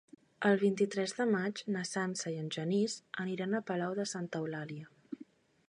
[0.51, 4.91] El vint-i-tres de maig na Sança i en Genís aniran a Palau de Santa Eulàlia.